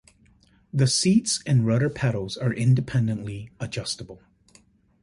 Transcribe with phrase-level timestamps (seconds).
[0.73, 4.19] The seats and rudder pedals are independently adjustable.